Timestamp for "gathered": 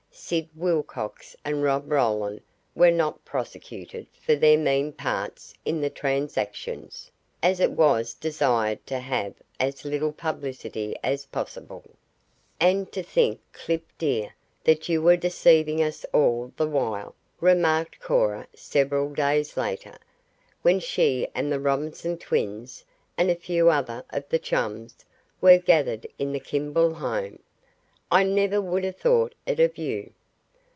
25.57-26.05